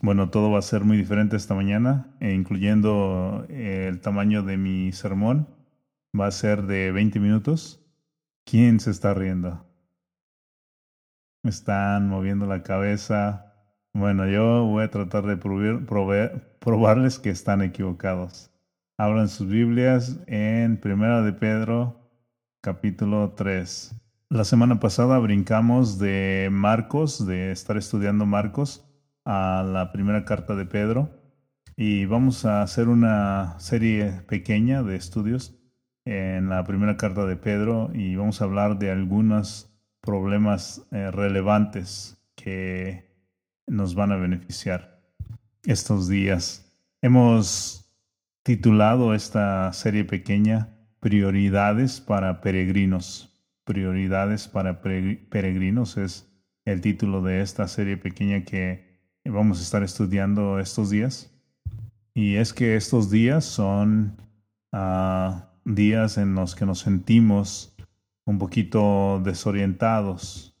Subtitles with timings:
[0.00, 4.56] Bueno, todo va a ser muy diferente esta mañana, e incluyendo eh, el tamaño de
[4.56, 5.48] mi sermón.
[6.18, 7.84] Va a ser de 20 minutos.
[8.44, 9.66] ¿Quién se está riendo?
[11.42, 13.52] Están moviendo la cabeza.
[13.92, 18.52] Bueno, yo voy a tratar de probarles que están equivocados.
[18.98, 22.08] Abran sus Biblias en Primera de Pedro,
[22.60, 23.96] capítulo 3.
[24.30, 28.87] La semana pasada brincamos de Marcos, de estar estudiando Marcos,
[29.28, 31.10] a la primera carta de Pedro
[31.76, 35.54] y vamos a hacer una serie pequeña de estudios
[36.06, 42.16] en la primera carta de Pedro y vamos a hablar de algunos problemas eh, relevantes
[42.36, 43.04] que
[43.66, 44.98] nos van a beneficiar
[45.64, 46.74] estos días.
[47.02, 47.92] Hemos
[48.42, 53.38] titulado esta serie pequeña Prioridades para peregrinos.
[53.64, 56.32] Prioridades para peregrinos es
[56.64, 58.87] el título de esta serie pequeña que
[59.28, 61.32] vamos a estar estudiando estos días.
[62.14, 64.16] Y es que estos días son
[64.72, 67.76] ah, días en los que nos sentimos
[68.24, 70.56] un poquito desorientados,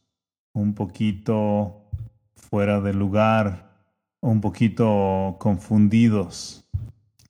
[0.52, 1.90] un poquito
[2.36, 3.70] fuera de lugar,
[4.20, 6.68] un poquito confundidos.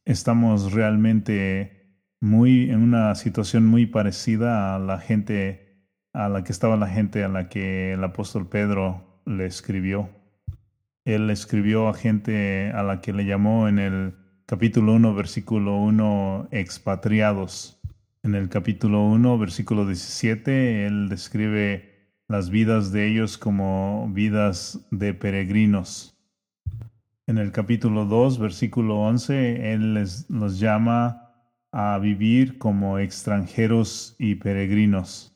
[0.04, 1.78] Estamos realmente
[2.20, 5.68] muy en una situación muy parecida a la gente
[6.12, 10.17] a la que estaba la gente a la que el apóstol Pedro le escribió.
[11.08, 14.14] Él escribió a gente a la que le llamó en el
[14.44, 17.80] capítulo 1, versículo 1, expatriados.
[18.22, 25.14] En el capítulo 1, versículo 17, él describe las vidas de ellos como vidas de
[25.14, 26.14] peregrinos.
[27.26, 31.32] En el capítulo 2, versículo 11, él les, los llama
[31.72, 35.34] a vivir como extranjeros y peregrinos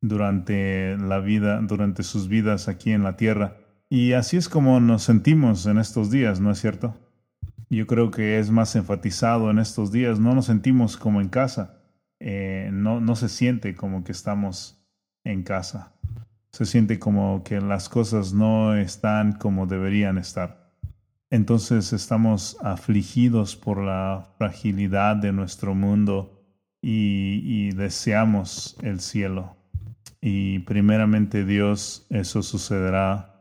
[0.00, 3.58] durante la vida, durante sus vidas aquí en la tierra.
[3.88, 6.94] Y así es como nos sentimos en estos días, ¿no es cierto?
[7.70, 11.82] Yo creo que es más enfatizado en estos días, no nos sentimos como en casa,
[12.20, 14.82] eh, no, no se siente como que estamos
[15.24, 15.92] en casa,
[16.52, 20.72] se siente como que las cosas no están como deberían estar.
[21.30, 26.44] Entonces estamos afligidos por la fragilidad de nuestro mundo
[26.80, 29.56] y, y deseamos el cielo.
[30.20, 33.33] Y primeramente Dios, eso sucederá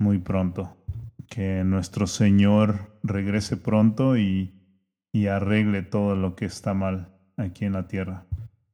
[0.00, 0.76] muy pronto.
[1.28, 4.52] Que nuestro Señor regrese pronto y,
[5.12, 8.26] y arregle todo lo que está mal aquí en la tierra.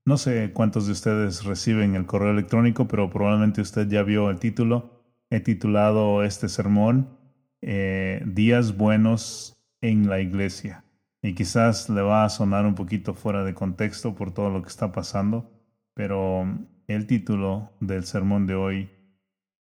[0.06, 4.38] No sé cuántos de ustedes reciben el correo electrónico, pero probablemente usted ya vio el
[4.38, 5.03] título.
[5.28, 7.19] He titulado este sermón
[7.60, 10.84] eh, Días buenos en la iglesia.
[11.22, 14.69] Y quizás le va a sonar un poquito fuera de contexto por todo lo que
[14.69, 15.50] está pasando,
[15.92, 16.47] pero
[16.86, 18.91] el título del sermón de hoy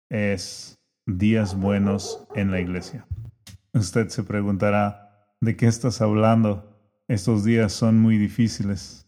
[0.10, 0.79] es
[1.18, 3.06] días buenos en la iglesia.
[3.74, 6.78] Usted se preguntará, ¿de qué estás hablando?
[7.08, 9.08] Estos días son muy difíciles.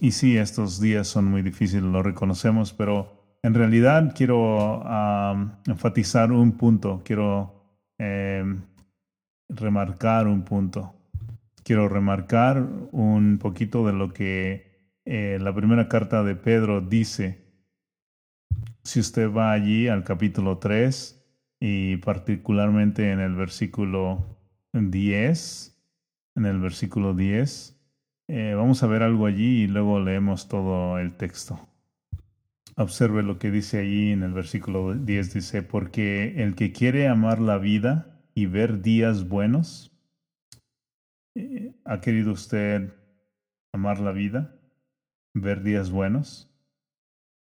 [0.00, 4.82] Y sí, estos días son muy difíciles, lo reconocemos, pero en realidad quiero
[5.66, 7.54] enfatizar un punto, quiero
[7.98, 8.62] em,
[9.48, 10.94] remarcar un punto.
[11.64, 17.41] Quiero remarcar un poquito de lo que eh, la primera carta de Pedro dice
[18.82, 21.20] si usted va allí al capítulo 3
[21.60, 24.38] y particularmente en el versículo
[24.72, 25.78] 10,
[26.34, 27.78] en el versículo 10,
[28.28, 31.68] eh, vamos a ver algo allí y luego leemos todo el texto.
[32.76, 37.38] Observe lo que dice allí en el versículo 10, dice, porque el que quiere amar
[37.38, 39.92] la vida y ver días buenos,
[41.34, 42.94] eh, ¿ha querido usted
[43.72, 44.56] amar la vida?
[45.34, 46.51] ¿Ver días buenos?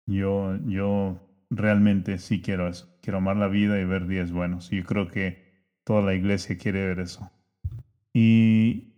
[0.06, 1.20] Yo, yo
[1.50, 2.98] realmente sí quiero eso.
[3.02, 4.72] Quiero amar la vida y ver días buenos.
[4.72, 5.44] Y yo creo que
[5.84, 7.32] toda la iglesia quiere ver eso.
[8.14, 8.94] Y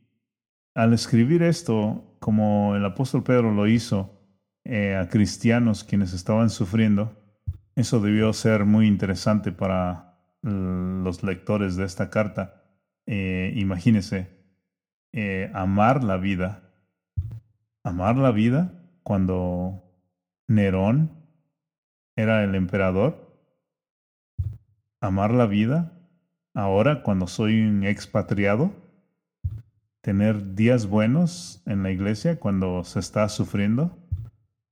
[0.74, 4.22] al escribir esto, como el apóstol Pedro lo hizo
[4.64, 7.22] eh, a cristianos quienes estaban sufriendo,
[7.76, 12.64] eso debió ser muy interesante para los lectores de esta carta.
[13.06, 14.30] Eh, imagínese,
[15.12, 16.74] eh, amar la vida.
[17.84, 18.74] Amar la vida
[19.04, 19.85] cuando
[20.48, 21.12] Nerón
[22.16, 23.26] era el emperador.
[25.02, 25.94] Amar la vida
[26.54, 28.74] ahora cuando soy un expatriado.
[30.02, 33.98] Tener días buenos en la iglesia cuando se está sufriendo.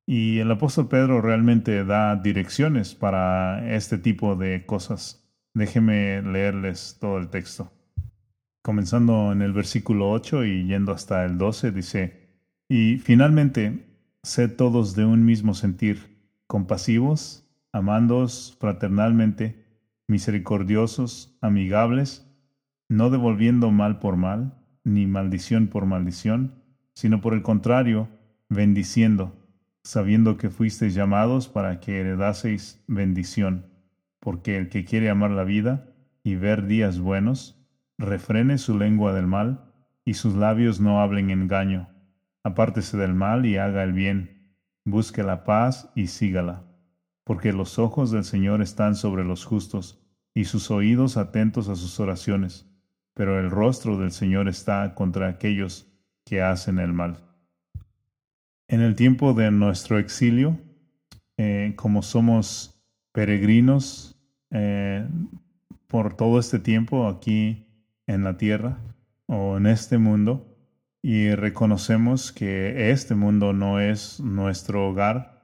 [0.05, 5.27] Y el apóstol Pedro realmente da direcciones para este tipo de cosas.
[5.53, 7.71] Déjeme leerles todo el texto.
[8.61, 12.23] Comenzando en el versículo 8 y yendo hasta el 12, dice,
[12.69, 13.92] y finalmente
[14.25, 16.17] Sed todos de un mismo sentir,
[16.47, 19.65] compasivos, amándoos fraternalmente,
[20.07, 22.25] misericordiosos, amigables,
[22.87, 24.53] no devolviendo mal por mal,
[24.85, 26.53] ni maldición por maldición,
[26.93, 28.07] sino por el contrario,
[28.47, 29.35] bendiciendo,
[29.83, 33.65] sabiendo que fuisteis llamados para que heredaseis bendición,
[34.21, 35.89] porque el que quiere amar la vida
[36.23, 37.61] y ver días buenos,
[37.97, 39.69] refrene su lengua del mal,
[40.05, 41.92] y sus labios no hablen engaño.
[42.43, 46.63] Apártese del mal y haga el bien, busque la paz y sígala,
[47.23, 50.03] porque los ojos del Señor están sobre los justos,
[50.33, 52.67] y sus oídos atentos a sus oraciones,
[53.13, 55.87] pero el rostro del Señor está contra aquellos
[56.25, 57.23] que hacen el mal.
[58.67, 60.59] En el tiempo de nuestro exilio,
[61.37, 64.17] eh, como somos peregrinos
[64.49, 65.07] eh,
[65.87, 67.67] por todo este tiempo aquí
[68.07, 68.79] en la tierra
[69.27, 70.52] o en este mundo,
[71.03, 75.43] y reconocemos que este mundo no es nuestro hogar,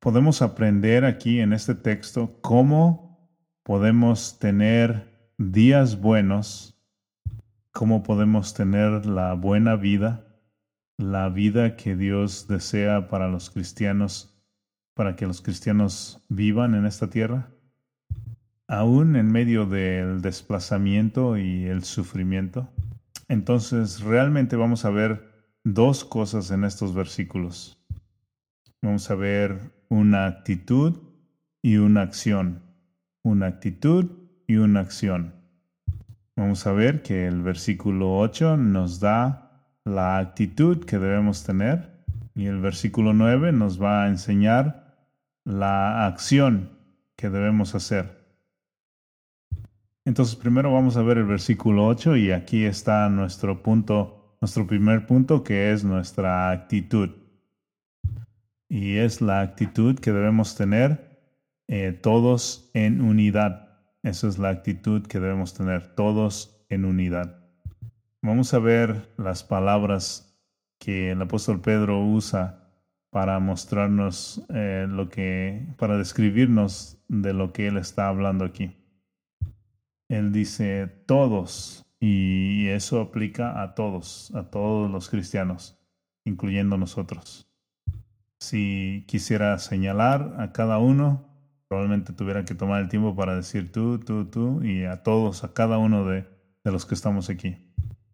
[0.00, 6.78] podemos aprender aquí en este texto cómo podemos tener días buenos
[7.78, 10.26] cómo podemos tener la buena vida,
[10.96, 14.36] la vida que Dios desea para los cristianos,
[14.94, 17.52] para que los cristianos vivan en esta tierra,
[18.66, 22.68] aún en medio del desplazamiento y el sufrimiento.
[23.28, 25.28] Entonces, realmente vamos a ver
[25.62, 27.78] dos cosas en estos versículos.
[28.82, 30.98] Vamos a ver una actitud
[31.62, 32.62] y una acción.
[33.22, 34.10] Una actitud
[34.46, 35.34] y una acción.
[36.36, 39.48] Vamos a ver que el versículo 8 nos da
[39.84, 42.04] la actitud que debemos tener
[42.34, 44.96] y el versículo 9 nos va a enseñar
[45.44, 46.70] la acción
[47.16, 48.17] que debemos hacer.
[50.08, 55.04] Entonces primero vamos a ver el versículo 8 y aquí está nuestro punto, nuestro primer
[55.04, 57.10] punto que es nuestra actitud.
[58.70, 61.20] Y es la actitud que debemos tener
[61.66, 63.82] eh, todos en unidad.
[64.02, 67.44] Esa es la actitud que debemos tener todos en unidad.
[68.22, 70.40] Vamos a ver las palabras
[70.78, 72.72] que el apóstol Pedro usa
[73.10, 78.77] para mostrarnos eh, lo que, para describirnos de lo que él está hablando aquí.
[80.08, 85.78] Él dice todos, y eso aplica a todos, a todos los cristianos,
[86.24, 87.50] incluyendo nosotros.
[88.38, 91.28] Si quisiera señalar a cada uno,
[91.66, 95.52] probablemente tuviera que tomar el tiempo para decir tú, tú, tú y a todos, a
[95.52, 96.26] cada uno de,
[96.64, 97.56] los que estamos aquí.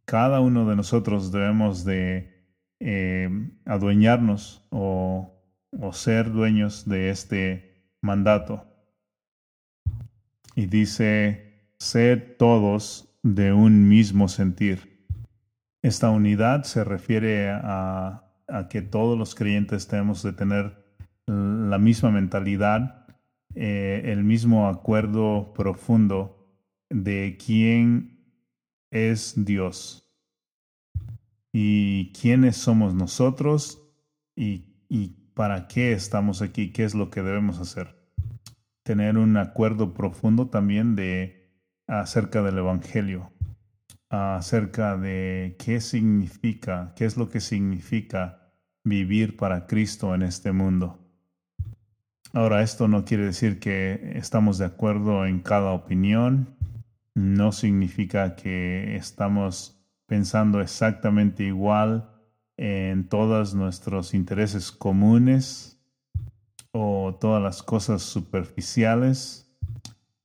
[0.05, 2.49] Cada uno de nosotros debemos de
[2.79, 3.29] eh,
[3.65, 5.43] adueñarnos o,
[5.73, 8.65] o ser dueños de este mandato.
[10.55, 15.07] Y dice, sed todos de un mismo sentir.
[15.83, 18.21] Esta unidad se refiere a,
[18.71, 20.85] que todos los creyentes tenemos de tener
[21.27, 23.07] la misma mentalidad
[23.55, 26.49] eh, el mismo acuerdo profundo
[26.91, 28.19] de quién
[28.91, 30.13] es Dios
[31.53, 33.81] y quiénes somos nosotros
[34.37, 37.95] y, y para qué estamos aquí, qué es lo que debemos hacer.
[38.83, 41.34] Tener un acuerdo profundo también de
[41.87, 43.33] acerca del Evangelio,
[44.09, 48.53] acerca de qué significa, qué es lo que significa
[48.85, 51.01] vivir para Cristo en este mundo.
[52.33, 56.57] Ahora, esto no quiere decir que estamos de acuerdo en cada opinión,
[57.15, 62.11] no significa que estamos pensando exactamente igual
[62.57, 65.79] en todos nuestros intereses comunes
[66.73, 69.44] o todas las cosas superficiales,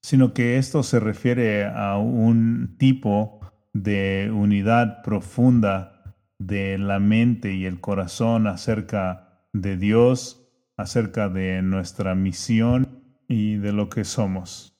[0.01, 3.39] sino que esto se refiere a un tipo
[3.73, 10.39] de unidad profunda de la mente y el corazón acerca de Dios
[10.79, 14.77] acerca de nuestra misión y de lo que somos.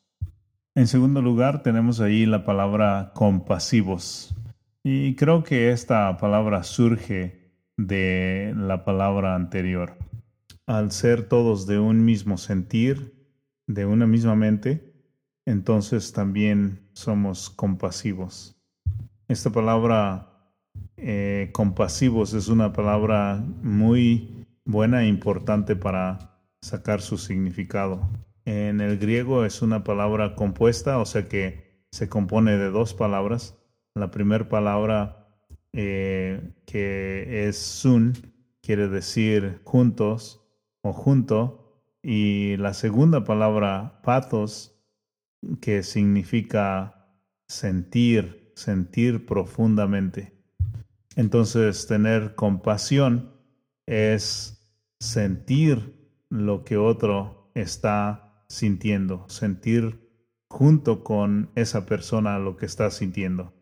[0.74, 4.34] En segundo lugar, tenemos ahí la palabra compasivos.
[4.82, 9.98] Y creo que esta palabra surge de la palabra anterior.
[10.66, 13.28] Al ser todos de un mismo sentir,
[13.68, 14.89] de una misma mente,
[15.50, 18.56] entonces también somos compasivos.
[19.28, 20.54] Esta palabra
[20.96, 28.08] eh, compasivos es una palabra muy buena e importante para sacar su significado.
[28.46, 33.58] En el griego es una palabra compuesta, o sea que se compone de dos palabras.
[33.96, 35.28] La primera palabra
[35.74, 38.14] eh, que es sun
[38.62, 40.46] quiere decir juntos
[40.82, 44.79] o junto y la segunda palabra pathos
[45.62, 47.08] que significa
[47.48, 50.34] sentir, sentir profundamente.
[51.16, 53.34] Entonces tener compasión
[53.86, 54.60] es
[55.00, 55.96] sentir
[56.30, 60.10] lo que otro está sintiendo, sentir
[60.50, 63.54] junto con esa persona lo que está sintiendo.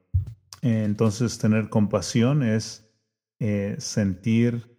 [0.61, 2.89] Entonces, tener compasión es
[3.39, 4.77] eh, sentir,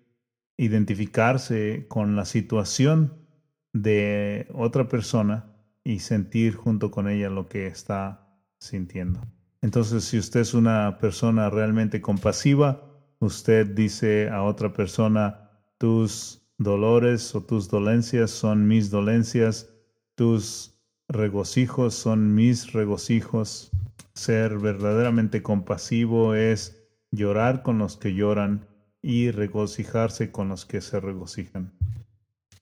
[0.56, 3.26] identificarse con la situación
[3.72, 5.54] de otra persona
[5.88, 8.28] y sentir junto con ella lo que está
[8.61, 9.23] sintiendo.
[9.62, 12.83] Entonces, si usted es una persona realmente compasiva,
[13.21, 19.71] usted dice a otra persona, tus dolores o tus dolencias son mis dolencias,
[20.14, 20.78] tus
[21.09, 23.71] regocijos son mis regocijos.
[24.12, 28.68] Ser verdaderamente compasivo es llorar con los que lloran
[29.00, 31.73] y regocijarse con los que se regocijan.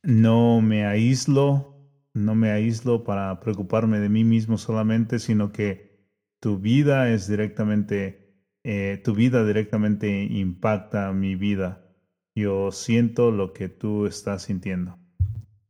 [0.04, 1.75] No me aíslo,
[2.16, 6.08] no me aíslo para preocuparme de mí mismo solamente, sino que
[6.40, 11.94] tu vida es directamente, eh, tu vida directamente impacta mi vida.
[12.34, 14.98] Yo siento lo que tú estás sintiendo.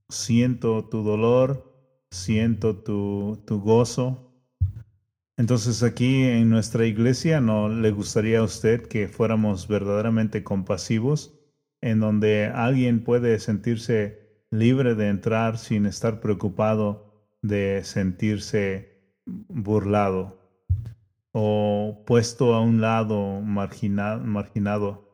[0.09, 1.75] Siento tu dolor,
[2.11, 4.27] siento tu, tu gozo,
[5.39, 11.39] entonces aquí en nuestra iglesia no le gustaría a usted que fuéramos verdaderamente compasivos,
[11.83, 17.07] en donde alguien puede sentirse libre de entrar sin estar preocupado
[17.43, 20.39] de sentirse burlado
[21.33, 25.07] o puesto a un lado marginado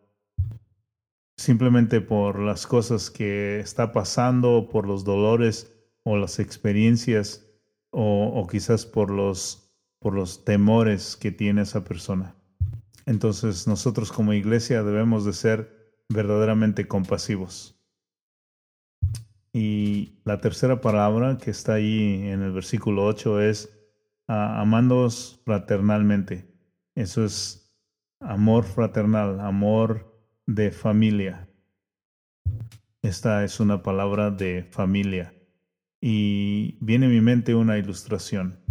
[1.36, 5.72] simplemente por las cosas que está pasando, por los dolores
[6.04, 7.48] o las experiencias
[7.90, 9.58] o, o quizás por los
[9.98, 12.34] por los temores que tiene esa persona.
[13.06, 17.81] Entonces nosotros como iglesia debemos de ser verdaderamente compasivos.
[19.52, 23.78] Y la tercera palabra que está ahí en el versículo 8 es
[24.26, 26.50] amándoos fraternalmente.
[26.94, 27.74] Eso es
[28.20, 30.12] amor fraternal, amor
[30.46, 31.48] de familia.
[33.02, 35.34] Esta es una palabra de familia.
[36.00, 38.62] Y viene a mi mente una ilustración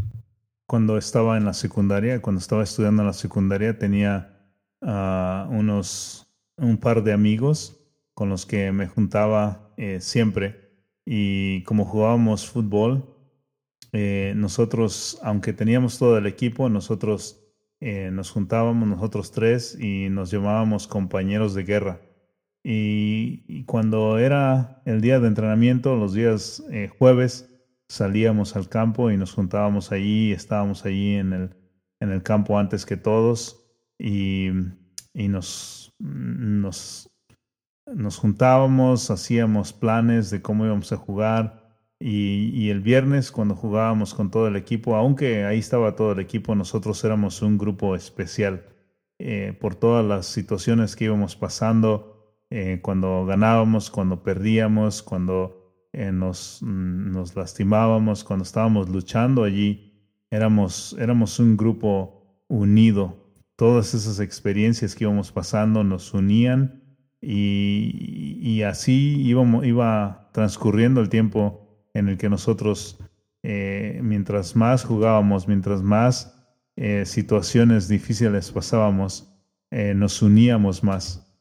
[0.72, 4.40] cuando estaba en la secundaria, cuando estaba estudiando en la secundaria, tenía
[4.80, 7.78] uh, unos, un par de amigos
[8.14, 10.71] con los que me juntaba eh, siempre.
[11.06, 13.16] Y como jugábamos fútbol,
[13.92, 17.44] eh, nosotros, aunque teníamos todo el equipo, nosotros
[17.80, 22.02] eh, nos juntábamos nosotros tres y nos llamábamos compañeros de guerra.
[22.64, 26.64] Y, y cuando era el día de entrenamiento, los días
[27.00, 27.52] jueves,
[27.92, 31.56] salíamos al campo y nos juntábamos allí, estábamos allí en el,
[32.00, 33.62] en el campo antes que todos
[34.00, 34.48] y,
[35.14, 37.11] y nos, nos,
[37.96, 41.62] nos, juntábamos, hacíamos planes de cómo íbamos a jugar
[42.00, 46.56] y, el viernes cuando jugábamos con todo el equipo, aunque ahí estaba todo el equipo,
[46.56, 48.66] nosotros éramos un grupo especial
[49.20, 56.12] eh, por todas las situaciones que íbamos pasando, eh, cuando ganábamos, cuando perdíamos, cuando eh,
[56.12, 59.92] nos, mm, nos lastimábamos, cuando estábamos luchando allí,
[60.32, 63.18] éramos, éramos un grupo unido.
[63.56, 66.91] Todas esas experiencias que íbamos pasando nos unían
[67.22, 73.00] y, así iba transcurriendo el tiempo en el que nosotros,
[73.44, 76.36] eh, mientras más jugábamos, mientras más
[76.76, 79.28] eh, situaciones difíciles pasábamos,
[79.72, 81.32] nos uníamos más.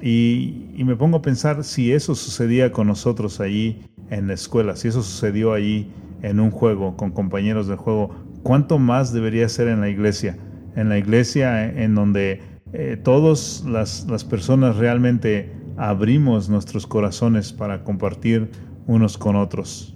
[0.00, 4.88] Y, me pongo a pensar si eso sucedía con nosotros allí en la escuela, si
[4.88, 5.90] eso sucedió allí
[6.22, 8.10] en un juego, con compañeros de juego,
[8.42, 10.36] ¿cuánto más debería ser en la iglesia?
[10.76, 12.40] En la iglesia en donde
[12.72, 18.50] eh, todas las, personas realmente abrimos nuestros corazones para compartir
[18.86, 19.94] unos con otros.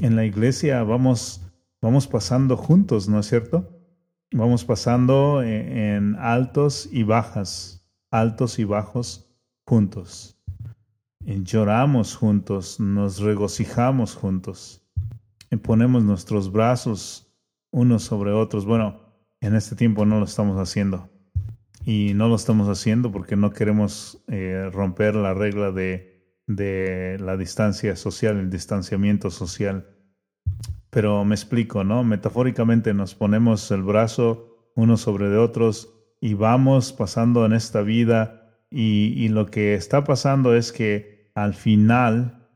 [0.00, 1.42] En la iglesia vamos,
[1.82, 3.78] vamos pasando juntos, ¿no es cierto?
[4.32, 9.30] Vamos pasando eh, en altos y bajas, altos y bajos
[9.66, 10.38] juntos.
[11.20, 14.82] lloramos juntos, nos regocijamos juntos.
[15.50, 17.30] Y ponemos nuestros brazos
[17.72, 18.64] unos sobre otros.
[18.64, 19.00] Bueno,
[19.40, 21.09] en este tiempo no lo estamos haciendo.
[21.84, 27.36] Y no lo estamos haciendo porque no queremos eh, romper la regla de, de la
[27.36, 29.86] distancia social, el distanciamiento social.
[30.90, 32.04] Pero me explico, ¿no?
[32.04, 38.40] Metafóricamente nos ponemos el brazo unos sobre de otros y vamos pasando en esta vida
[38.70, 42.48] y, lo que está pasando es que al final,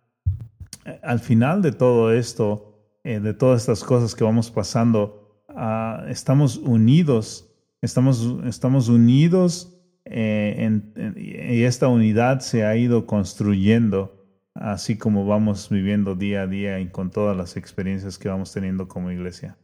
[1.03, 6.57] al final de todo esto, eh, de todas estas cosas que vamos pasando, ah, estamos
[6.59, 7.53] unidos,
[7.85, 10.81] estamos, estamos unidos eh,
[11.17, 16.89] y esta unidad se ha ido construyendo así como vamos viviendo día a día y
[16.89, 19.57] con todas las experiencias que vamos teniendo como iglesia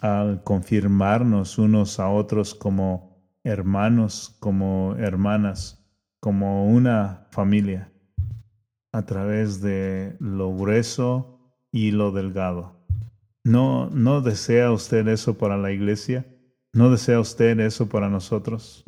[0.00, 5.82] al confirmarnos unos a otros como hermanos, como hermanas,
[6.20, 7.90] como una familia,
[8.92, 11.38] a través de lo grueso
[11.72, 12.84] y lo delgado.
[13.44, 16.26] ¿No, ¿No desea usted eso para la iglesia?
[16.74, 18.84] ¿No desea usted eso para nosotros?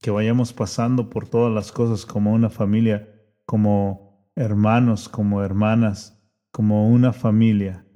[0.00, 3.08] Que vayamos pasando por todas las cosas como una familia,
[3.46, 7.86] como hermanos, como hermanas, como una familia,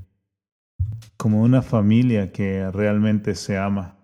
[1.17, 3.99] como una familia que realmente se ama.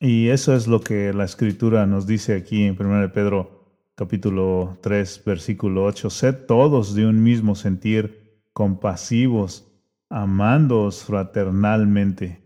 [0.00, 5.22] Y eso es lo que la escritura nos dice aquí en 1 Pedro capítulo 3
[5.24, 6.10] versículo 8.
[6.10, 9.72] Sed todos de un mismo sentir, compasivos,
[10.10, 12.45] amándoos fraternalmente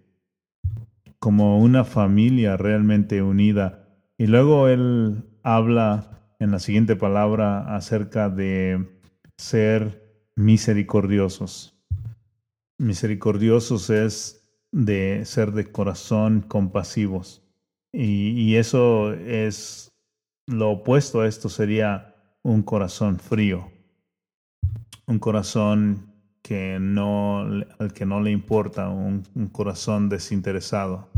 [1.21, 3.87] como una familia realmente unida.
[4.19, 8.89] Y luego él habla en la siguiente palabra acerca de
[9.37, 11.79] ser misericordiosos.
[12.79, 14.41] Misericordiosos es
[14.73, 17.43] de ser de corazón compasivos.
[17.93, 19.93] Y, eso es
[20.47, 23.71] lo opuesto a esto sería un corazón frío,
[25.07, 26.10] un corazón
[26.43, 27.41] que no,
[27.79, 31.11] al que no le importa, un, corazón desinteresado.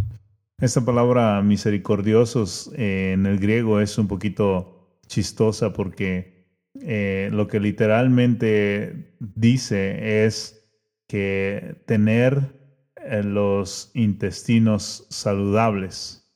[0.59, 6.47] Esta palabra misericordiosos eh, en el griego es un poquito chistosa porque
[6.81, 10.71] eh, lo que literalmente dice es
[11.09, 12.61] que tener
[12.97, 16.33] eh, los intestinos saludables.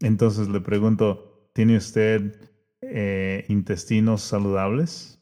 [0.00, 2.48] Entonces le pregunto, ¿tiene usted
[3.48, 5.19] intestinos saludables?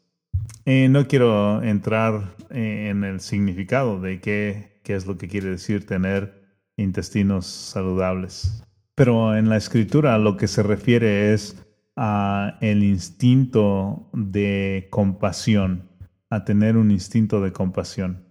[0.67, 5.87] No quiero entrar eh, en el significado de qué, qué es lo que quiere decir
[5.87, 6.43] tener
[6.77, 8.63] intestinos saludables.
[8.95, 11.65] Pero en la escritura lo que se refiere es
[11.97, 15.89] a el instinto de compasión,
[16.31, 18.27] a tener un instinto de compasión.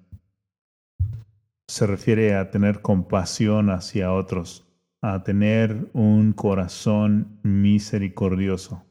[1.68, 4.68] Se refiere a tener compasión hacia otros,
[5.02, 8.87] a tener un corazón misericordioso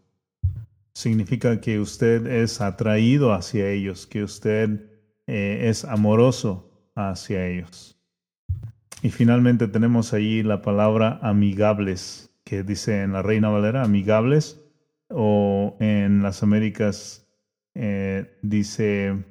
[0.97, 4.81] significa que usted es atraído hacia ellos, que usted
[5.27, 8.01] eh, es amoroso hacia ellos.
[9.03, 14.65] Y finalmente tenemos ahí la palabra amigables, que dice en la Reina Valera, amigables,
[15.11, 17.29] o en las Américas
[17.75, 19.23] eh, dice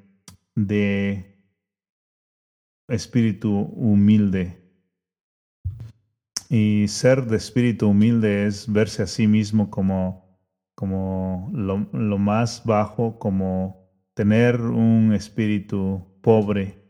[0.54, 1.36] de
[2.88, 4.56] espíritu humilde.
[6.48, 10.25] Y ser de espíritu humilde es verse a sí mismo como
[10.76, 16.84] como lo, más bajo, como tener un espíritu pobre,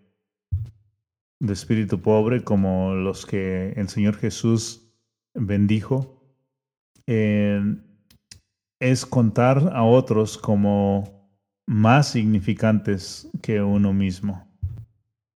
[1.40, 4.92] de espíritu pobre, como los que el Señor Jesús
[5.36, 6.24] bendijo,
[7.06, 11.30] es contar a otros como
[11.68, 14.48] más significantes que uno mismo.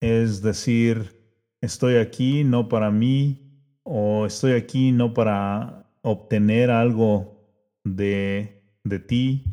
[0.01, 1.19] Es decir,
[1.61, 3.51] estoy aquí no para mí
[3.83, 7.38] o estoy aquí no para obtener algo
[7.83, 9.43] de, de ti,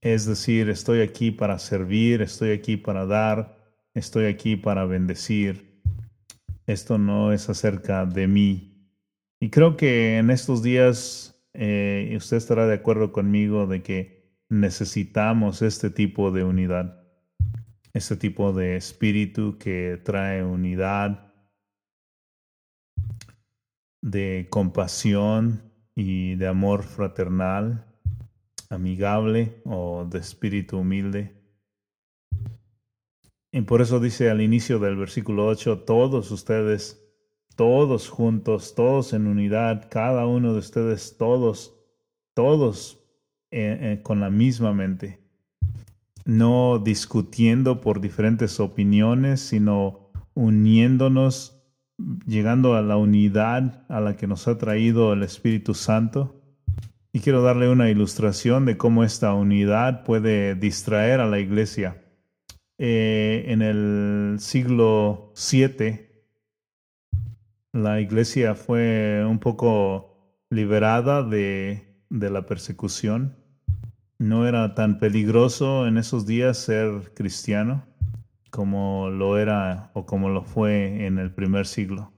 [0.00, 3.58] es decir, estoy aquí para servir, estoy aquí para dar,
[3.94, 5.82] estoy aquí para bendecir.
[6.66, 8.92] Esto no es acerca de mí.
[9.40, 15.62] Y creo que en estos días eh, usted estará de acuerdo conmigo de que necesitamos
[15.62, 17.02] este tipo de unidad,
[17.92, 21.32] este tipo de espíritu que trae unidad,
[24.00, 25.67] de compasión,
[26.00, 27.84] y de amor fraternal,
[28.70, 31.34] amigable o de espíritu humilde.
[33.50, 37.04] Y por eso dice al inicio del versículo 8, todos ustedes,
[37.56, 41.74] todos juntos, todos en unidad, cada uno de ustedes, todos,
[42.32, 43.04] todos
[43.50, 45.18] eh, eh, con la misma mente,
[46.24, 51.57] no discutiendo por diferentes opiniones, sino uniéndonos
[52.26, 56.40] llegando a la unidad a la que nos ha traído el Espíritu Santo.
[57.12, 62.04] Y quiero darle una ilustración de cómo esta unidad puede distraer a la iglesia.
[62.78, 66.06] Eh, en el siglo VII,
[67.72, 73.36] la iglesia fue un poco liberada de, de la persecución.
[74.18, 77.87] No era tan peligroso en esos días ser cristiano
[78.50, 82.12] como lo era o como lo fue en el primer siglo.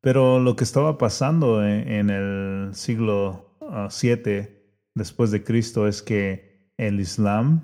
[0.00, 4.48] Pero lo que estaba pasando en, el siglo VII ah,
[4.94, 7.62] después de Cristo es que el Islam,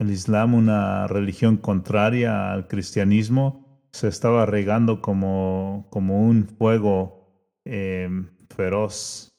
[0.00, 7.32] el Islam, una religión contraria al cristianismo, se estaba regando como, como un fuego
[7.64, 9.32] em, feroz.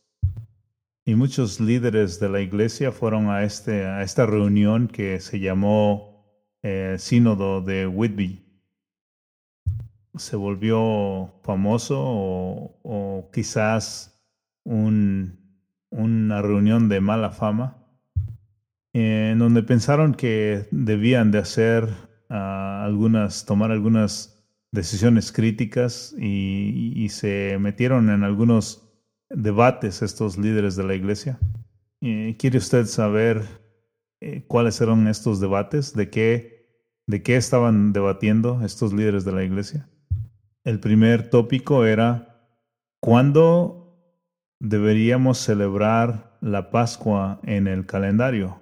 [1.05, 6.16] Y muchos líderes de la iglesia fueron a, este, a esta reunión que se llamó
[6.63, 8.47] eh, sínodo de Whitby
[10.15, 14.19] se volvió famoso o, quizás
[14.63, 15.39] un,
[15.91, 17.77] una reunión de mala fama
[18.93, 21.87] en donde pensaron que debían de hacer
[22.29, 24.37] ah, algunas, tomar algunas
[24.71, 28.83] decisiones críticas y, se metieron en algunos
[29.29, 31.39] debates estos líderes de la iglesia.
[31.99, 33.43] ¿Quiere usted saber
[34.21, 35.93] eh, cuáles eran estos debates?
[35.93, 36.67] ¿De qué,
[37.07, 39.89] ¿De qué estaban debatiendo estos líderes de la iglesia?
[40.63, 42.49] El primer tópico era
[42.99, 43.97] ¿cuándo
[44.59, 48.59] deberíamos celebrar la Pascua en el calendario?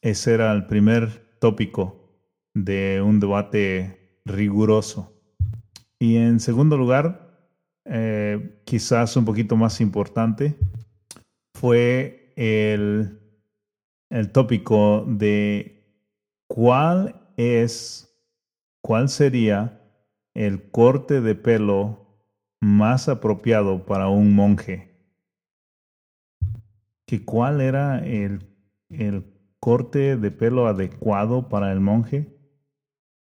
[0.00, 2.02] Ese era el primer tópico
[2.54, 5.12] de un debate riguroso.
[5.98, 7.32] Y en segundo lugar,
[7.84, 10.56] eh, quizás un poquito más importante,
[11.54, 13.21] fue el,
[14.12, 15.82] el tópico de
[16.46, 18.14] cuál es,
[18.82, 19.80] cuál sería
[20.34, 22.20] el corte de pelo
[22.60, 24.92] más apropiado para un monje?
[27.06, 28.46] ¿Que ¿Cuál era el,
[28.90, 29.24] el,
[29.58, 32.36] corte de pelo adecuado para el monje?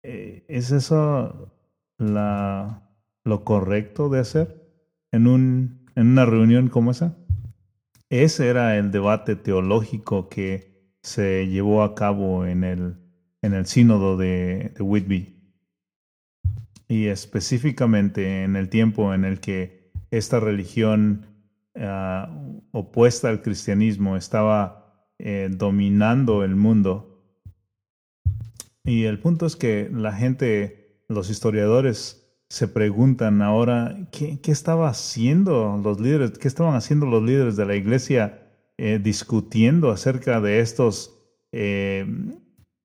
[0.04, 1.54] Eh, ¿Es eso
[1.98, 2.89] la,
[3.24, 4.69] lo correcto de hacer
[5.12, 7.15] en, un, en una reunión como esa?
[8.10, 10.73] Ese era el debate teológico que
[11.04, 12.96] se llevó a cabo en el,
[13.42, 15.34] en el sínodo de, de Whitby
[16.88, 21.26] y específicamente en el tiempo en el que esta religión
[21.76, 22.30] ah,
[22.72, 27.22] opuesta al cristianismo estaba eh, dominando el mundo.
[28.86, 34.89] Y el punto es que la gente, los historiadores, se preguntan ahora qué, qué estaba
[34.89, 38.43] haciendo los líderes, qué estaban haciendo los líderes de la iglesia
[38.78, 41.14] eh, discutiendo acerca de estos
[41.52, 42.06] eh,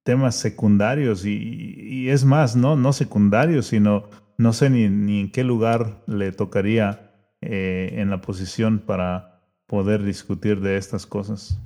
[0.04, 5.44] temas secundarios y, es más, no, no secundarios, sino no sé ni, ni en qué
[5.44, 11.60] lugar le tocaría eh, en la posición para poder discutir de estas cosas.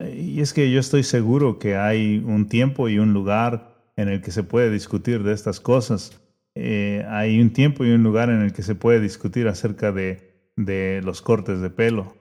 [0.00, 4.20] Y es que yo estoy seguro que hay un tiempo y un lugar en el
[4.20, 6.20] que se puede discutir de estas cosas.
[6.54, 10.50] Eh, hay un tiempo y un lugar en el que se puede discutir acerca de,
[10.56, 12.14] de los cortes de pelo.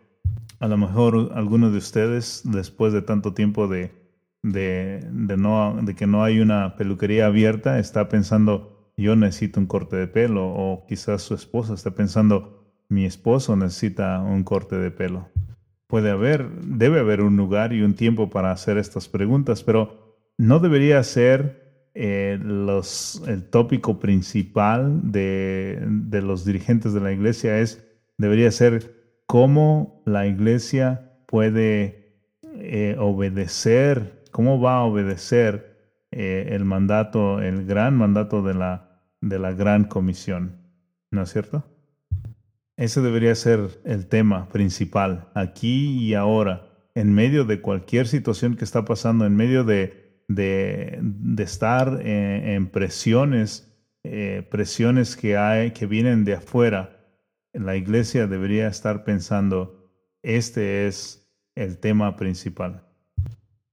[0.62, 3.92] A lo mejor algunos de ustedes, después de tanto tiempo de,
[4.44, 5.02] de,
[5.36, 10.06] no, de que no hay una peluquería abierta, está pensando, yo necesito un corte de
[10.06, 15.30] pelo, o quizás su esposa está pensando, mi esposo necesita un corte de pelo.
[15.88, 20.60] Puede haber, debe haber un lugar y un tiempo para hacer estas preguntas, pero no
[20.60, 27.84] debería ser eh, los, el tópico principal de, de los dirigentes de la iglesia, es,
[28.20, 29.01] debería ser
[29.32, 37.96] cómo la iglesia puede eh, obedecer cómo va a obedecer eh, el mandato, el gran
[37.96, 40.58] mandato de la, de la gran comisión.
[41.12, 41.64] ¿No es cierto?
[42.76, 48.66] Ese debería ser el tema principal, aquí y ahora, en medio de cualquier situación que
[48.66, 51.00] está pasando, en medio de, de,
[51.42, 53.74] estar eh, en, presiones,
[54.50, 57.01] presiones que hay, que vienen de afuera.
[57.54, 59.90] La iglesia debería estar pensando,
[60.24, 62.92] este es el tema principal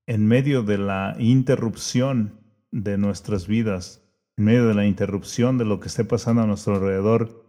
[0.09, 4.03] en medio de la interrupción de nuestras vidas,
[4.39, 7.45] en medio de la interrupción de lo que esté pasando a nuestro alrededor,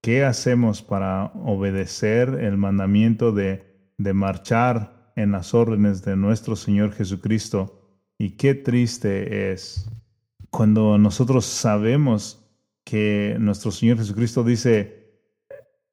[0.00, 6.92] ¿qué hacemos para obedecer el mandamiento de, de marchar en las órdenes de nuestro Señor
[6.92, 7.78] Jesucristo?
[8.16, 9.90] Y qué triste es
[10.48, 12.42] cuando nosotros sabemos
[12.84, 14.97] que nuestro Señor Jesucristo dice,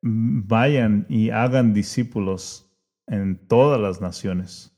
[0.06, 2.72] vayan y hagan discípulos
[3.08, 4.78] en todas las naciones.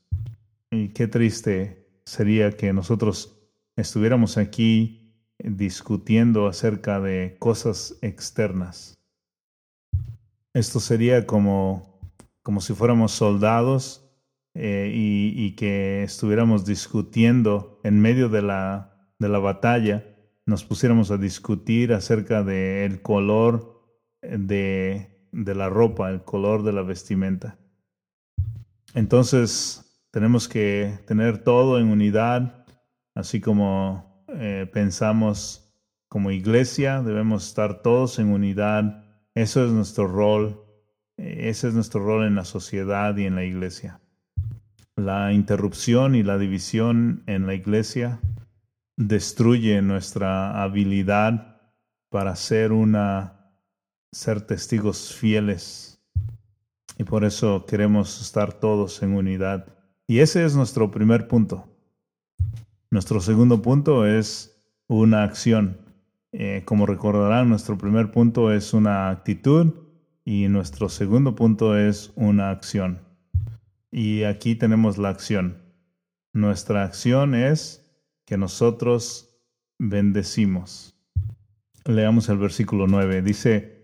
[0.70, 3.38] Y qué triste sería que nosotros
[3.76, 8.98] estuviéramos aquí discutiendo acerca de cosas externas.
[10.54, 12.00] Esto sería como,
[12.42, 14.10] como si fuéramos soldados
[14.54, 20.04] eh, y, que estuviéramos discutiendo en medio de la, de la batalla,
[20.46, 23.78] nos pusiéramos a discutir acerca del color
[24.22, 27.58] de, de la ropa, el color de la vestimenta.
[28.94, 32.64] Entonces, tenemos que tener todo en unidad,
[33.14, 35.64] así como eh, pensamos
[36.08, 39.04] como iglesia, debemos estar todos en unidad.
[39.34, 40.64] Eso es nuestro rol,
[41.16, 44.00] eh, ese es nuestro rol en la sociedad y en la iglesia.
[44.96, 48.20] La interrupción y la división en la iglesia
[48.96, 51.60] destruye nuestra habilidad
[52.08, 53.37] para ser una
[54.12, 56.00] ser testigos fieles.
[56.98, 59.66] Y por eso queremos estar todos en unidad.
[60.06, 61.68] Y ese es nuestro primer punto.
[62.90, 65.78] Nuestro segundo punto es una acción.
[66.32, 69.74] Eh, como recordarán, nuestro primer punto es una actitud
[70.24, 73.00] y nuestro segundo punto es una acción.
[73.90, 75.62] Y aquí tenemos la acción.
[76.32, 77.86] Nuestra acción es
[78.24, 79.38] que nosotros
[79.78, 80.94] bendecimos.
[81.84, 83.22] Leamos el versículo 9.
[83.22, 83.77] Dice,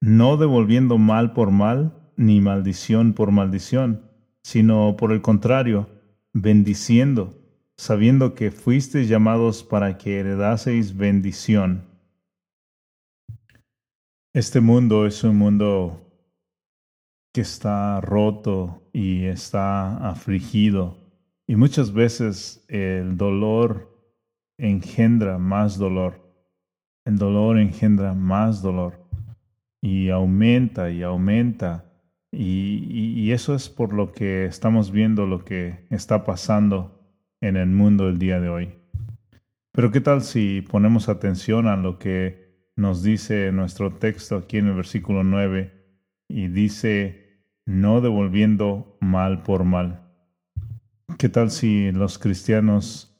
[0.00, 4.10] no devolviendo mal por mal, ni maldición por maldición,
[4.42, 5.88] sino por el contrario,
[6.32, 7.34] bendiciendo,
[7.76, 11.84] sabiendo que fuisteis llamados para que heredaseis bendición.
[14.32, 16.06] Este mundo es un mundo
[17.32, 20.98] que está roto y está afligido.
[21.46, 23.90] Y muchas veces el dolor
[24.56, 26.20] engendra más dolor.
[27.04, 28.99] El dolor engendra más dolor.
[29.82, 31.86] Y aumenta y aumenta.
[32.32, 37.00] Y, eso es por lo que estamos viendo lo que está pasando
[37.40, 38.74] en el mundo el día de hoy.
[39.72, 44.68] Pero ¿qué tal si ponemos atención a lo que nos dice nuestro texto aquí en
[44.68, 45.72] el versículo 9
[46.28, 50.08] y dice, no devolviendo mal por mal?
[51.18, 53.10] ¿Qué tal si los cristianos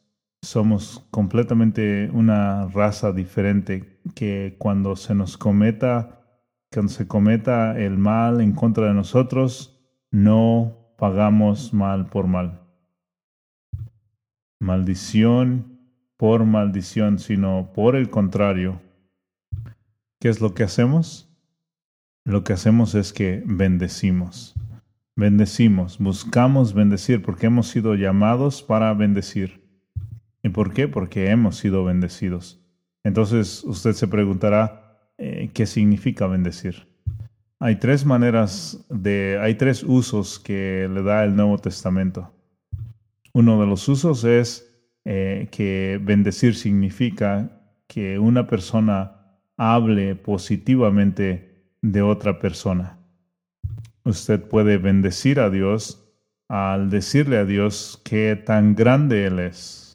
[0.42, 6.19] somos completamente una raza diferente que cuando se nos cometa,
[6.72, 9.80] cuando se cometa el mal en contra de nosotros,
[10.11, 12.61] no pagamos mal por mal?
[14.61, 15.78] Maldición
[16.16, 18.83] por maldición, sino por el contrario.
[20.20, 21.35] ¿Qué es lo que hacemos?
[22.26, 24.54] Lo que hacemos es que bendecimos.
[25.16, 29.66] Bendecimos, buscamos bendecir porque hemos sido llamados para bendecir.
[30.42, 30.88] ¿Y por qué?
[30.88, 32.61] Porque hemos sido bendecidos.
[33.02, 34.80] Entonces usted se preguntará,
[35.20, 36.88] eh, ¿qué significa bendecir?
[37.59, 42.33] Hay tres maneras de, hay tres usos que le da el Nuevo Testamento.
[43.35, 47.50] Uno de los usos es eh, que bendecir significa
[47.87, 52.98] que una persona hable positivamente de otra persona.
[54.04, 56.11] Usted puede bendecir a Dios
[56.48, 59.92] al decirle a Dios qué tan grande Él es.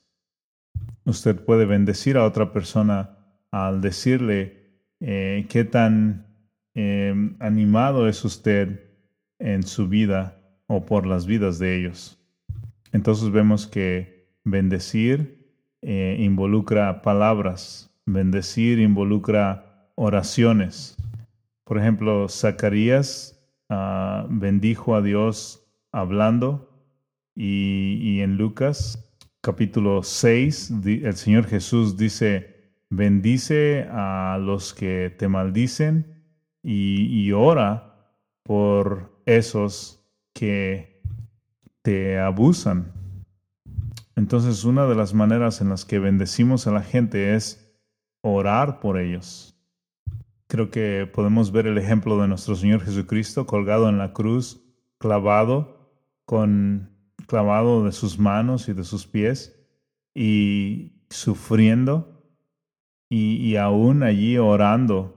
[1.04, 3.18] Usted puede bendecir a otra persona
[3.50, 4.65] al decirle
[5.00, 6.28] eh, qué tan
[6.74, 8.82] em, animado es usted
[9.40, 12.20] en su vida o por las vidas de ellos.
[12.92, 20.96] Entonces vemos que bendecir eh, involucra palabras, bendecir involucra oraciones.
[21.64, 23.36] Por ejemplo, Zacarías
[23.70, 26.70] Ah, bendijo a Dios hablando
[27.36, 32.55] y, en Lucas capítulo 6 el Señor Jesús dice,
[32.96, 36.24] bendice a los que te maldicen
[36.64, 38.12] y, ora
[38.44, 40.04] por esos
[40.34, 41.02] que
[41.82, 42.92] te abusan.
[44.16, 47.76] Entonces una de las maneras en las que bendecimos a la gente es
[48.22, 49.56] orar por ellos.
[50.48, 54.64] Creo que podemos ver el ejemplo de nuestro Señor Jesucristo colgado en la cruz,
[54.98, 55.92] clavado,
[56.26, 56.92] con
[57.28, 59.60] clavado de sus manos y de sus pies
[60.14, 62.15] y sufriendo
[63.10, 65.16] y, y aún allí orando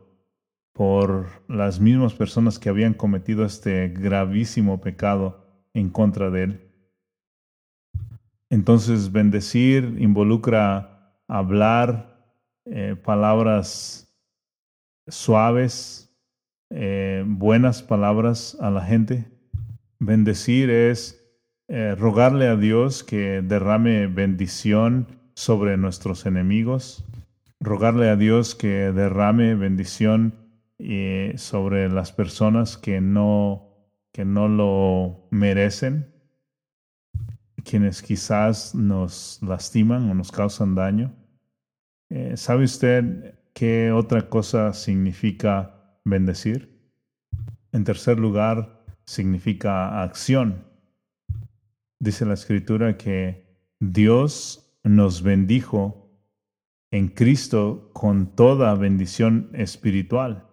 [0.72, 6.68] por las mismas personas que habían cometido este gravísimo pecado en contra de él.
[8.50, 12.08] Entonces bendecir involucra hablar
[12.64, 14.14] eh, palabras
[15.06, 16.14] suaves,
[16.70, 19.26] eh, buenas palabras a la gente.
[19.98, 21.24] Bendecir es
[21.68, 27.04] eh, rogarle a Dios que derrame bendición sobre nuestros enemigos,
[27.60, 30.34] rogarle a Dios que derrame bendición
[30.78, 33.76] eh, sobre las personas que no,
[34.12, 36.14] que no lo merecen,
[37.64, 41.14] quienes quizás nos lastiman o nos causan daño.
[42.36, 43.34] ¿Sabe usted?
[43.52, 46.78] ¿Qué otra cosa significa bendecir?
[47.72, 50.64] En tercer lugar, significa acción.
[51.98, 53.46] Dice la escritura que
[53.80, 56.07] Dios nos bendijo
[56.90, 60.46] en Cristo con toda bendición espiritual.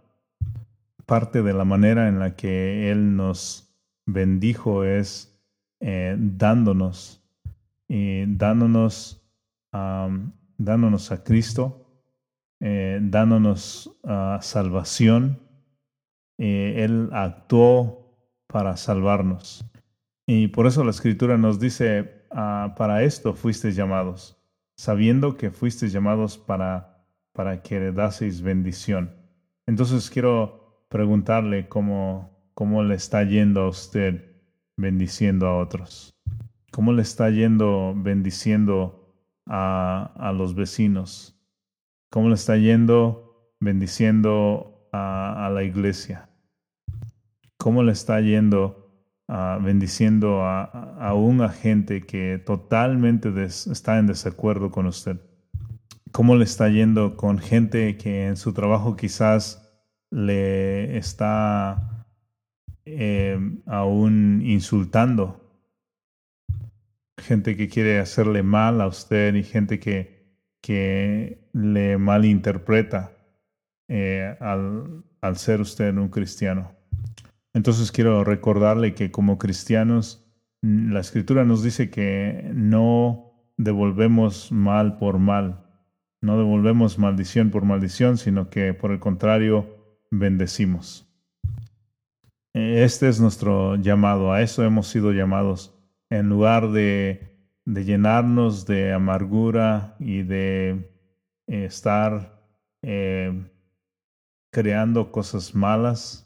[1.06, 3.74] Parte de la manera en la que Él nos
[4.06, 5.40] bendijo es
[5.80, 7.24] eh, dándonos,
[7.88, 9.22] y dándonos,
[10.58, 11.86] dándonos a Cristo
[12.62, 15.40] eh, dándonos ah, salvación.
[16.38, 18.18] Eh, él actuó
[18.48, 19.66] para salvarnos.
[20.26, 24.38] Y por eso la escritura nos dice, ah, para esto fuisteis llamados,
[24.78, 29.16] sabiendo que fuisteis llamados para, para que heredaseis bendición.
[29.66, 34.36] Entonces quiero preguntarle cómo, cómo le está yendo a usted
[34.78, 36.14] bendiciendo a otros.
[36.72, 39.06] ¿Cómo le está yendo bendiciendo
[39.46, 41.40] a, a los vecinos,
[42.10, 46.30] cómo le está yendo bendiciendo a, la iglesia,
[47.58, 48.85] cómo le está yendo
[49.28, 55.20] bendiciendo a, a, un agente que totalmente está en desacuerdo con usted.
[56.12, 59.66] cómo le está yendo con gente que en su trabajo quizás
[60.12, 62.08] le está
[62.86, 65.42] eh, aún insultando.
[67.18, 73.12] Gente que quiere hacerle mal a usted y gente que, que le malinterpreta
[73.88, 76.75] eh, al, al ser usted un cristiano.
[77.56, 80.30] Entonces quiero recordarle que como cristianos,
[80.62, 85.66] la escritura nos dice que no devolvemos mal por mal,
[86.20, 91.10] no devolvemos maldición por maldición, sino que por el contrario bendecimos.
[92.54, 95.80] Este es nuestro llamado, a eso hemos sido llamados.
[96.10, 100.92] En lugar de, de llenarnos de amargura y de
[101.48, 102.38] eh, estar
[102.82, 103.50] eh,
[104.52, 106.25] creando cosas malas,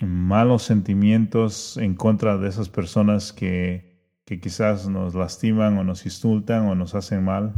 [0.00, 3.90] malos sentimientos en contra de esas personas que,
[4.24, 7.54] que quizás nos lastiman o nos insultan o nos hacen mal.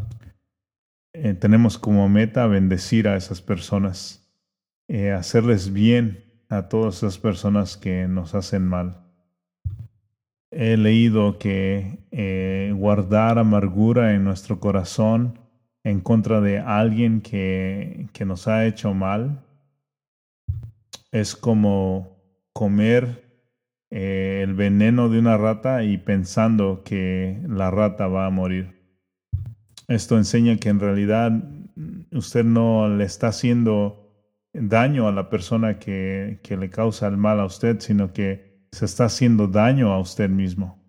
[1.13, 4.29] Eh, tenemos como meta bendecir a esas personas,
[4.89, 8.99] eh, hacerles bien a todas esas personas que nos hacen mal.
[10.51, 15.39] He leído que eh, guardar amargura en nuestro corazón
[15.85, 19.43] en contra de alguien que, que nos ha hecho mal
[21.13, 22.12] es como
[22.53, 23.33] comer
[23.91, 28.81] eh, el veneno de una rata y pensando que la rata va a morir.
[29.88, 31.33] Esto enseña que en realidad
[32.12, 34.11] usted no le está haciendo
[34.53, 38.87] daño a la persona que, que le causa el mal a usted, sino que se
[38.87, 40.83] está haciendo daño a usted mismo.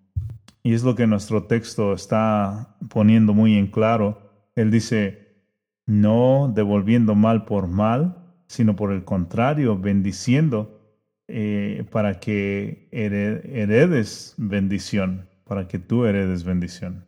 [0.63, 4.31] Y es lo que nuestro texto está poniendo muy en claro.
[4.55, 5.43] Él dice,
[5.85, 10.72] no devolviendo mal por mal, sino por el contrario, bendiciendo
[11.27, 17.05] eh, para que heredes bendición, para que tú heredes bendición.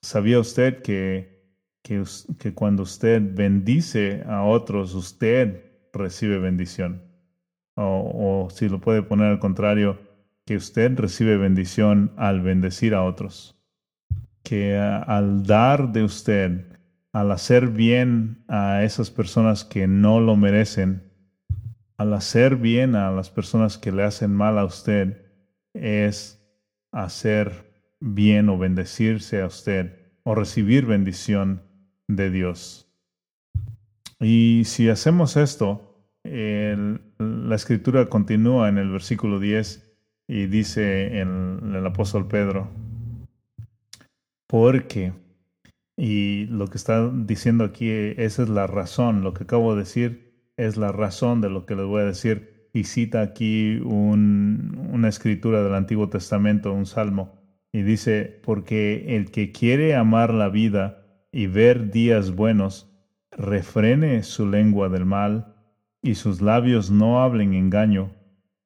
[0.00, 1.44] ¿Sabía usted que,
[1.82, 2.04] que,
[2.54, 7.02] cuando usted bendice a otros, usted recibe bendición?
[7.76, 10.00] O, o si lo puede poner al contrario,
[10.44, 13.56] que usted recibe bendición al bendecir a otros.
[14.42, 16.66] Que al dar de usted,
[17.12, 21.11] al hacer bien a esas personas que no lo merecen,
[22.02, 25.24] al hacer bien a las personas que le hacen mal a usted,
[25.72, 26.44] es
[26.90, 31.62] hacer bien o bendecirse a usted o recibir bendición
[32.08, 32.92] de Dios.
[34.18, 39.96] Y si hacemos esto, la escritura continúa en el versículo 10
[40.28, 42.68] y dice en el apóstol Pedro,
[44.48, 45.12] porque
[45.96, 50.31] y lo que está diciendo aquí, esa es la razón, lo que acabo de decir
[50.56, 52.68] es la razón de lo que les voy a decir.
[52.74, 57.38] Y cita aquí una escritura del Antiguo Testamento, un salmo,
[57.70, 62.90] y dice, porque el que quiere amar la vida y ver días buenos,
[63.30, 65.54] refrene su lengua del mal
[66.02, 68.10] y sus labios no hablen engaño,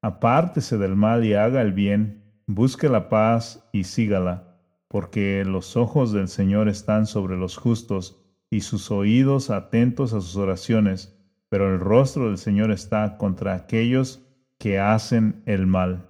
[0.03, 4.47] apártese del mal y haga el bien, busque la paz y sígala
[4.89, 10.37] porque los ojos del Señor están sobre los justos y sus oídos atentos a sus
[10.37, 11.16] oraciones,
[11.49, 14.23] pero el rostro del Señor está contra aquellos
[14.59, 16.09] que hacen el mal.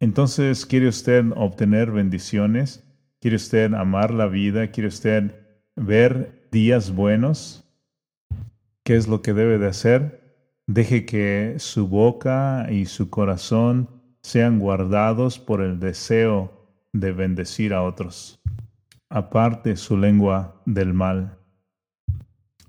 [0.00, 2.84] Entonces, ¿quiere usted obtener bendiciones?
[3.20, 4.70] ¿Quiere usted amar la vida?
[4.70, 5.34] ¿Quiere usted
[5.74, 7.64] ver días buenos?
[8.84, 10.18] ¿Qué es lo que debe de hacer?
[10.66, 13.88] Deje que su boca y su corazón
[14.22, 16.58] sean guardados por el deseo
[16.92, 18.40] de bendecir a otros.
[19.08, 21.38] Aparte su lengua del mal.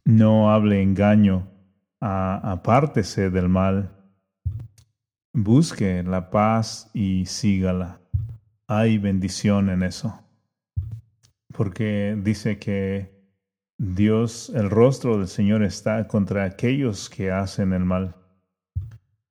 [0.05, 1.47] No hable engaño.
[1.99, 3.95] Apártese del mal.
[5.33, 8.01] Busque la paz y sígala.
[8.67, 10.19] Hay bendición en eso.
[11.53, 13.19] Porque dice que
[13.77, 18.15] Dios, el rostro del Señor está contra aquellos que hacen el mal,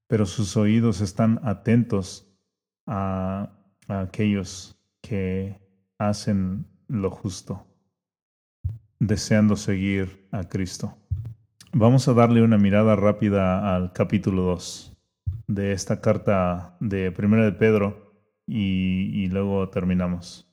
[0.07, 2.35] pero sus oídos están atentos
[2.87, 3.51] a,
[3.89, 5.61] a aquellos que
[5.99, 7.67] hacen lo justo,
[8.99, 10.97] deseando seguir a Cristo.
[11.75, 14.97] Vamos a darle una mirada rápida al capítulo 2
[15.49, 18.15] de esta carta de Primera de Pedro
[18.47, 20.51] y, luego terminamos.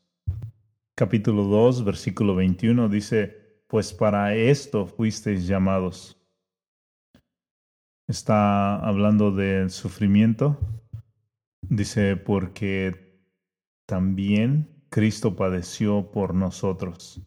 [0.94, 6.22] Capítulo 2, versículo 21 dice, pues para esto fuisteis llamados.
[8.08, 10.60] Está hablando del sufrimiento.
[11.62, 13.24] Dice, porque
[13.86, 17.22] también Cristo padeció por nosotros.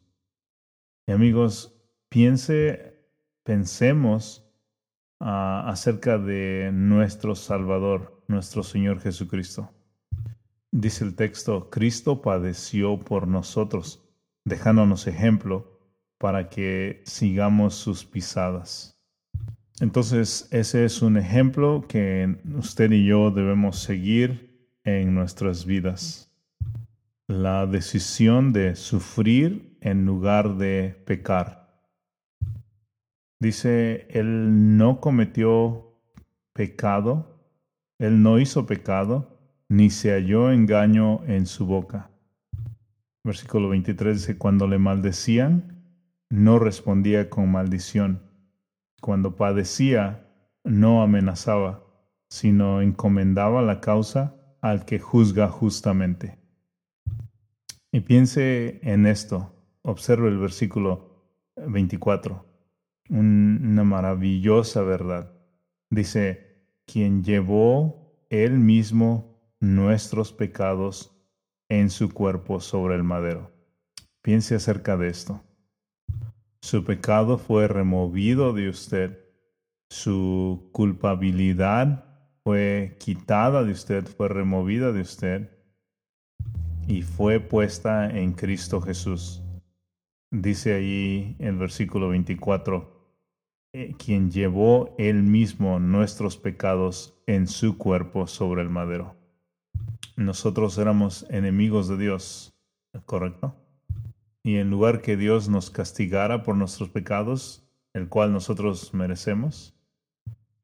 [1.07, 1.75] Y amigos,
[2.11, 2.98] piense,
[3.49, 4.47] pensemos
[5.21, 9.73] ah, acerca de nuestro Salvador, nuestro Señor Jesucristo.
[10.71, 14.07] Dice el texto, Cristo padeció por nosotros,
[14.45, 15.81] dejándonos ejemplo
[16.19, 19.01] para que sigamos sus pisadas.
[19.81, 26.31] Entonces, ese es un ejemplo que usted y yo debemos seguir en nuestras vidas.
[27.27, 31.68] La decisión de sufrir en lugar de pecar.
[33.41, 35.93] Dice, Él no cometió
[36.53, 37.41] pecado,
[37.99, 42.11] Él no hizo pecado, ni se halló engaño en su boca.
[43.25, 45.85] Versículo 23 dice, cuando le maldecían,
[46.31, 48.29] no respondía con maldición
[49.01, 50.27] cuando padecía,
[50.65, 51.85] no amenazaba,
[52.29, 56.39] sino encomendaba la causa al que juzga justamente.
[57.93, 59.55] Y piense en esto.
[59.83, 61.25] Observe el versículo
[61.57, 62.48] 24.
[63.09, 65.33] Una maravillosa verdad.
[65.91, 66.49] Dice,
[66.87, 71.15] quien llevó él mismo nuestros pecados
[71.69, 73.51] en su cuerpo sobre el madero.
[74.23, 75.43] Piense acerca de esto.
[76.61, 79.19] Su pecado fue removido de usted.
[79.91, 82.05] Su culpabilidad
[82.45, 85.51] fue quitada de usted, fue removida de usted
[86.87, 89.43] y fue puesta en Cristo Jesús.
[90.31, 92.98] Dice allí el versículo 24, eh,
[93.99, 99.17] quien llevó él mismo nuestros pecados en su cuerpo sobre el madero.
[100.17, 102.55] Nosotros éramos enemigos de Dios,
[103.05, 103.55] ¿correcto?
[104.49, 109.75] y en lugar que Dios nos castigara por nuestros pecados, el cual nosotros merecemos,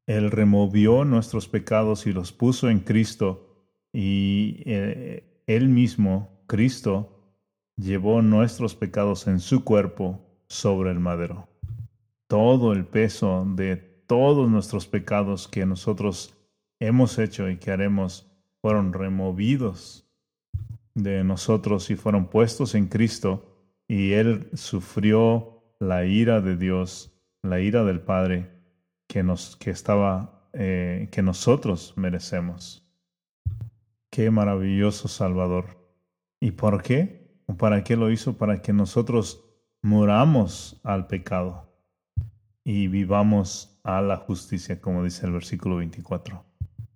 [0.07, 3.63] Él removió nuestros pecados y los puso en Cristo
[3.93, 7.37] y eh, Él mismo, Cristo,
[7.75, 11.47] llevó nuestros pecados en su cuerpo sobre el madero.
[12.27, 13.75] Todo el peso de
[14.07, 16.35] todos nuestros pecados que nosotros
[16.79, 18.27] hemos hecho y que haremos
[18.61, 20.07] fueron removidos
[20.93, 23.55] de nosotros y fueron puestos en Cristo
[23.87, 27.13] y él sufrió la ira de Dios,
[27.43, 28.51] la ira del Padre
[29.07, 32.87] que nos que estaba eh, que nosotros merecemos.
[34.09, 35.77] Qué maravilloso Salvador.
[36.39, 37.41] ¿Y por qué?
[37.57, 38.37] ¿Para qué lo hizo?
[38.37, 39.43] Para que nosotros
[39.81, 41.64] muramos al pecado
[42.65, 46.43] y vivamos a la justicia, como dice el versículo 24.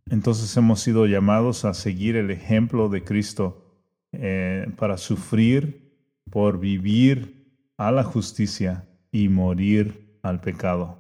[0.10, 3.80] Entonces hemos sido llamados a seguir el ejemplo de Cristo
[4.12, 5.94] eh, para sufrir
[6.32, 10.98] por vivir a la justicia y morir al pecado.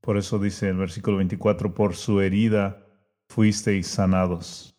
[0.00, 2.86] Por eso dice el versículo 24, por su herida
[3.28, 4.74] fuisteis sanados.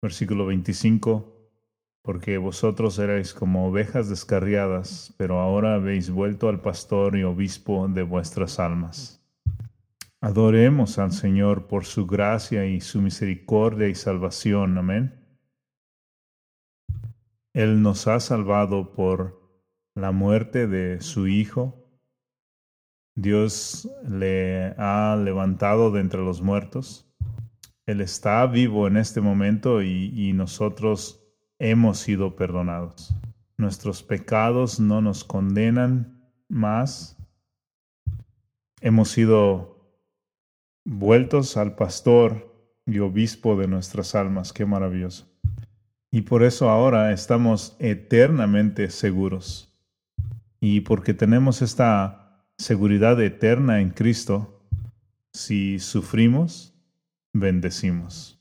[0.00, 1.35] Versículo 25,
[2.06, 8.04] porque vosotros erais como ovejas descarriadas, pero ahora habéis vuelto al pastor y obispo de
[8.04, 9.20] vuestras almas.
[10.20, 14.78] Adoremos al Señor por su gracia y su misericordia y salvación.
[14.78, 15.20] Amén.
[17.52, 19.40] Él nos ha salvado por
[19.96, 21.90] la muerte de su Hijo.
[23.16, 27.12] Dios le ha levantado de entre los muertos.
[27.84, 31.25] Él está vivo en este momento y, nosotros
[31.58, 33.14] hemos sido perdonados.
[33.56, 37.16] Nuestros pecados no nos condenan más.
[38.80, 39.76] Hemos sido
[40.84, 42.54] vueltos al pastor
[42.86, 44.52] y obispo de nuestras almas.
[44.52, 45.26] Qué maravilloso.
[46.10, 49.72] Y por eso ahora estamos eternamente seguros.
[50.60, 54.68] Y porque tenemos esta seguridad eterna en Cristo,
[55.32, 56.74] si sufrimos,
[57.32, 58.40] bendecimos.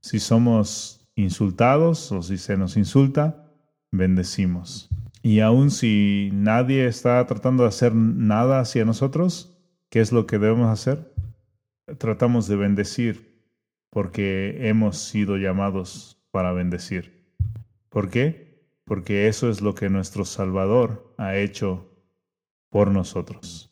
[0.00, 3.52] Si somos insultados o si se nos insulta,
[3.90, 4.88] bendecimos.
[5.22, 9.56] Y aun si nadie está tratando de hacer nada hacia nosotros,
[9.88, 11.12] ¿qué es lo que debemos hacer?
[11.98, 13.32] Tratamos de bendecir
[13.90, 17.26] porque hemos sido llamados para bendecir.
[17.88, 18.66] ¿Por qué?
[18.84, 21.88] Porque eso es lo que nuestro Salvador ha hecho
[22.70, 23.70] por nosotros.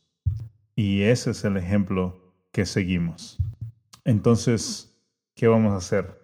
[0.76, 3.38] Y ese es el ejemplo que seguimos.
[4.04, 4.96] Entonces,
[5.34, 6.19] ¿qué vamos a hacer?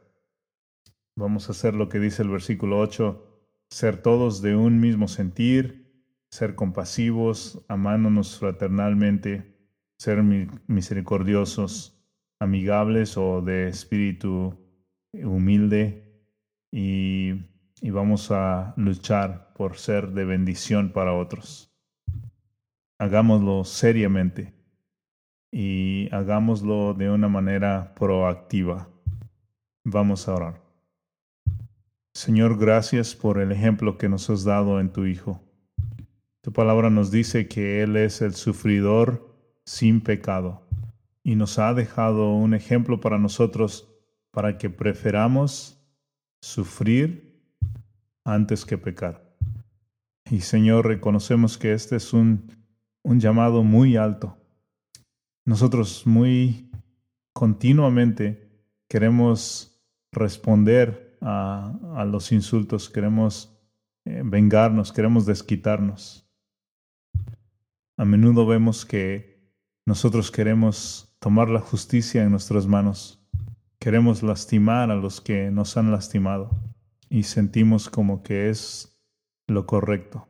[1.19, 3.41] Vamos a hacer lo que dice el versículo 8,
[3.71, 5.87] ser todos de un mismo sentir,
[6.31, 9.57] ser compasivos, amándonos fraternalmente,
[9.99, 10.23] ser
[10.67, 11.99] misericordiosos,
[12.39, 14.59] amigables o de espíritu
[15.14, 16.07] humilde,
[16.71, 17.33] y,
[17.83, 21.73] vamos a luchar por ser de bendición para otros.
[22.99, 24.53] Hagámoslo seriamente
[25.51, 28.91] y hagámoslo de una manera proactiva.
[29.85, 30.66] Vamos a orar.
[32.17, 35.43] Señor, gracias por el ejemplo que nos has dado en tu Hijo.
[36.41, 39.37] Tu palabra nos dice que Él es el sufridor
[39.67, 40.67] sin pecado
[41.23, 43.93] y nos ha dejado un ejemplo para nosotros
[44.31, 45.79] para que preferamos
[46.41, 47.39] sufrir
[48.25, 49.37] antes que pecar.
[50.31, 52.51] Y Señor, reconocemos que este es un,
[53.03, 54.39] un llamado muy alto.
[55.45, 56.71] Nosotros muy
[57.35, 58.49] continuamente
[58.89, 63.53] queremos responder a, los insultos, queremos
[64.05, 66.24] eh, vengarnos, queremos desquitarnos.
[67.97, 69.51] A menudo vemos que
[69.85, 73.20] nosotros queremos tomar la justicia en nuestras manos,
[73.81, 76.51] queremos lastimar a los que nos han lastimado
[77.09, 78.97] y sentimos como que es
[79.49, 80.29] lo correcto.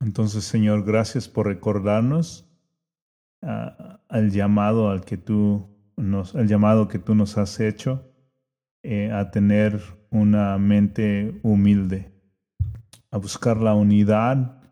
[0.00, 2.48] Entonces, Señor, gracias por recordarnos
[3.42, 8.15] uh, al llamado al que tú nos, el llamado que tú nos has hecho
[8.88, 12.12] eh, a tener una mente humilde,
[13.10, 14.62] a buscar la unidad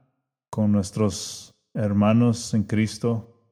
[0.50, 3.44] con nuestros hermanos en Cristo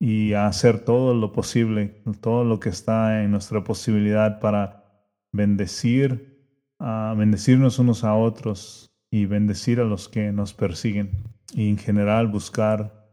[0.00, 4.84] y a hacer todo lo posible, todo lo que está en nuestra posibilidad para
[5.32, 6.42] bendecir,
[6.78, 11.10] a bendecirnos unos a otros y bendecir a los que nos persiguen.
[11.52, 13.06] Y en general buscar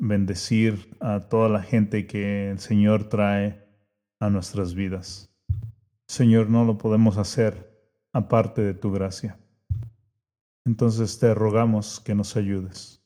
[0.00, 3.65] bendecir a toda la gente que el Señor trae
[4.20, 5.30] a nuestras vidas.
[6.08, 7.76] Señor, no lo podemos hacer
[8.12, 9.38] aparte de tu gracia.
[10.64, 13.02] Entonces te rogamos que nos ayudes.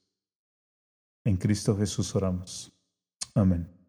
[1.25, 2.73] En Cristo Jesús oramos.
[3.35, 3.80] Amén.